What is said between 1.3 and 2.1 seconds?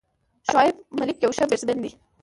ښه بیټسمېن دئ.